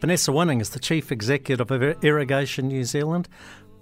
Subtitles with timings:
[0.00, 3.28] Vanessa Winning is the Chief Executive of Irrigation New Zealand,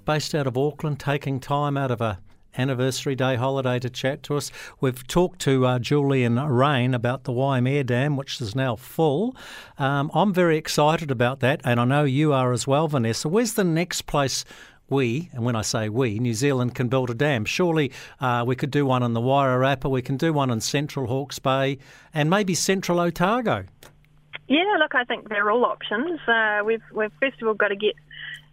[0.06, 2.18] based out of Auckland, taking time out of a
[2.56, 4.50] anniversary day holiday to chat to us.
[4.80, 9.36] We've talked to uh, Julian Raine about the Waimea Dam, which is now full.
[9.78, 13.28] Um, I'm very excited about that, and I know you are as well, Vanessa.
[13.28, 14.46] Where's the next place
[14.88, 17.44] we, and when I say we, New Zealand can build a dam.
[17.44, 21.08] Surely uh, we could do one in the Wairarapa, we can do one in Central
[21.08, 21.76] Hawke's Bay,
[22.14, 23.64] and maybe Central Otago.
[24.48, 26.20] Yeah, look, I think they're all options.
[26.26, 27.94] Uh, we've, we've first of all got to get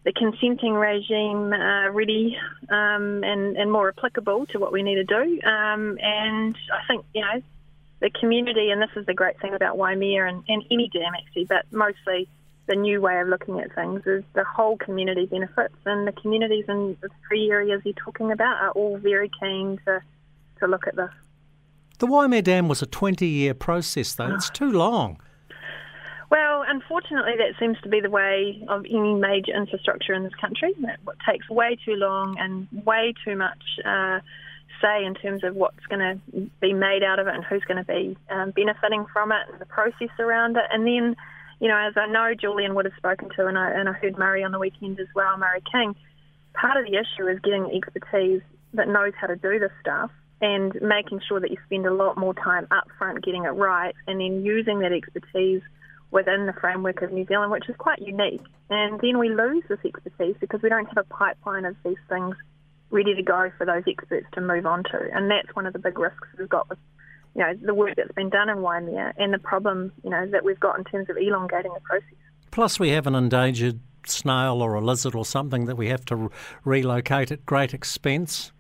[0.03, 2.38] the consenting regime uh, ready
[2.70, 5.41] um, and, and more applicable to what we need to do.
[5.48, 7.41] Um, and I think, you know,
[8.01, 11.45] the community, and this is the great thing about Waimea and, and any dam actually,
[11.45, 12.27] but mostly
[12.67, 16.65] the new way of looking at things is the whole community benefits, and the communities
[16.67, 20.01] in the three areas you're talking about are all very keen to,
[20.59, 21.12] to look at this.
[21.99, 24.34] The Waimea Dam was a 20 year process, though.
[24.34, 25.20] It's too long.
[26.73, 30.73] Unfortunately, that seems to be the way of any major infrastructure in this country.
[30.76, 30.99] It
[31.30, 34.21] takes way too long and way too much uh,
[34.82, 37.77] say in terms of what's going to be made out of it and who's going
[37.77, 40.63] to be um, benefiting from it and the process around it.
[40.71, 41.15] And then,
[41.60, 44.18] you know, as I know Julian would have spoken to, and I, and I heard
[44.18, 45.93] Murray on the weekend as well, Murray King,
[46.55, 48.41] part of the issue is getting expertise
[48.74, 50.10] that knows how to do this stuff
[50.41, 53.93] and making sure that you spend a lot more time up front getting it right
[54.08, 55.62] and then using that expertise–
[56.13, 58.45] within the framework of New Zealand, which is quite unique.
[58.69, 62.35] And then we lose this expertise because we don't have a pipeline of these things
[62.91, 65.09] ready to go for those experts to move on to.
[65.11, 66.78] And that's one of the big risks we've got with
[67.35, 70.45] you know, the work that's been done in Waimea and the problem, you know, that
[70.45, 72.13] we've got in terms of elongating the process.
[72.51, 76.29] Plus we have an endangered snail or a lizard or something that we have to
[76.63, 78.51] relocate at great expense.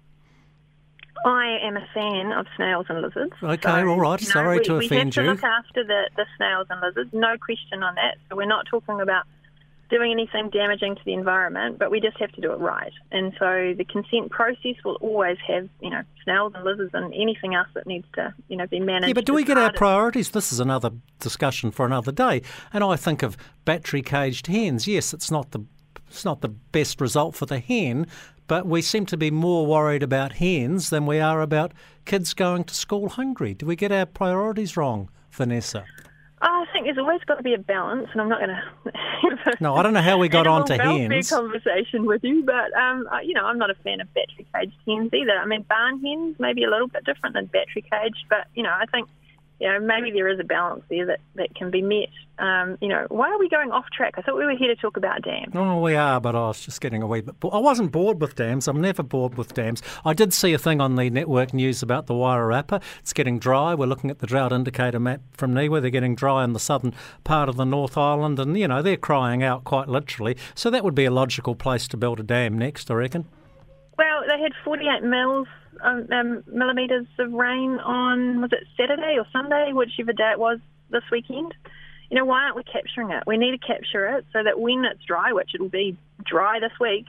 [1.25, 3.33] I am a fan of snails and lizards.
[3.41, 4.19] Okay, so, all right.
[4.19, 5.21] Sorry we, to offend you.
[5.23, 8.17] We have to look after the, the snails and lizards, no question on that.
[8.29, 9.25] So we're not talking about
[9.89, 12.91] doing anything damaging to the environment, but we just have to do it right.
[13.11, 17.53] And so the consent process will always have, you know, snails and lizards and anything
[17.53, 19.09] else that needs to, you know, be managed.
[19.09, 20.31] Yeah, but do we get our priorities?
[20.31, 22.41] This is another discussion for another day.
[22.71, 24.87] And I think of battery caged hens.
[24.87, 25.63] Yes, it's not the
[26.13, 28.07] it's not the best result for the hen,
[28.47, 31.73] but we seem to be more worried about hens than we are about
[32.05, 33.53] kids going to school hungry.
[33.53, 35.85] Do we get our priorities wrong, Vanessa?
[36.41, 38.49] I think there's always got to be a balance, and I'm not going
[39.45, 39.57] to.
[39.59, 41.29] no, I don't know how we got on to hens.
[41.29, 45.11] conversation with you, but um, you know, I'm not a fan of battery caged hens
[45.13, 45.31] either.
[45.31, 48.71] I mean, barn hens maybe a little bit different than battery caged, but you know,
[48.71, 49.07] I think
[49.59, 52.09] you know, maybe there is a balance there that, that can be met.
[52.39, 54.15] Um, you know, why are we going off track?
[54.17, 55.53] I thought we were here to talk about dams.
[55.55, 57.35] Oh, we are, but I was just getting a wee bit.
[57.51, 58.67] I wasn't bored with dams.
[58.67, 59.81] I'm never bored with dams.
[60.03, 62.81] I did see a thing on the network news about the Wairarapa.
[62.99, 63.75] It's getting dry.
[63.75, 65.81] We're looking at the drought indicator map from NIWA.
[65.81, 66.93] They're getting dry in the southern
[67.23, 70.35] part of the North Island, and you know they're crying out quite literally.
[70.55, 73.27] So that would be a logical place to build a dam next, I reckon.
[74.33, 75.47] They had 48 mils
[75.81, 80.59] um, um, millimetres of rain on, was it Saturday or Sunday, whichever day it was
[80.89, 81.53] this weekend.
[82.09, 83.23] You know, why aren't we capturing it?
[83.27, 86.71] We need to capture it so that when it's dry, which it'll be dry this
[86.79, 87.05] week,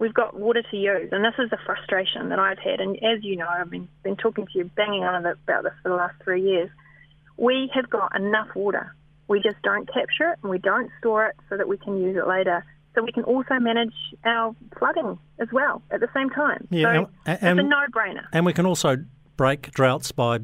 [0.00, 1.10] we've got water to use.
[1.12, 2.80] And this is the frustration that I've had.
[2.80, 5.90] And as you know, I've been, been talking to you, banging on about this for
[5.90, 6.70] the last three years.
[7.36, 8.94] We have got enough water.
[9.28, 12.16] We just don't capture it and we don't store it so that we can use
[12.16, 12.64] it later
[12.96, 16.66] so we can also manage our flooding as well at the same time.
[16.70, 18.24] Yeah, so and, and, it's a no-brainer.
[18.32, 18.96] And we can also
[19.36, 20.38] break droughts by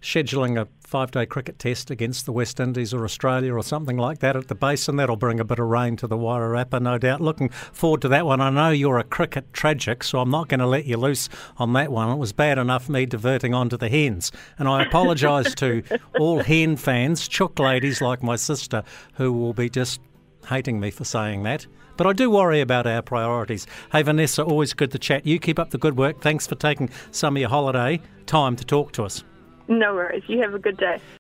[0.00, 4.36] scheduling a five-day cricket test against the West Indies or Australia or something like that
[4.36, 4.96] at the basin.
[4.96, 7.20] That'll bring a bit of rain to the Wairarapa, no doubt.
[7.20, 8.40] Looking forward to that one.
[8.40, 11.74] I know you're a cricket tragic, so I'm not going to let you loose on
[11.74, 12.08] that one.
[12.08, 14.32] It was bad enough me diverting onto the hens.
[14.58, 15.82] And I apologise to
[16.18, 18.82] all hen fans, chook ladies like my sister,
[19.14, 20.00] who will be just
[20.48, 21.66] hating me for saying that.
[21.98, 23.66] But I do worry about our priorities.
[23.90, 25.26] Hey, Vanessa, always good to chat.
[25.26, 26.20] You keep up the good work.
[26.20, 29.24] Thanks for taking some of your holiday time to talk to us.
[29.66, 30.22] No worries.
[30.28, 30.98] You have a good day.